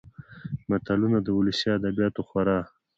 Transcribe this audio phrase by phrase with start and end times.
[0.69, 2.59] متلونه د ولسي ادبياتو خورا.